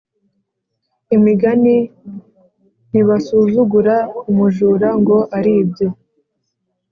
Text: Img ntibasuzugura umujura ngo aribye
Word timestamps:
Img 1.15 1.41
ntibasuzugura 2.91 3.95
umujura 4.29 4.89
ngo 4.99 5.17
aribye 5.37 5.87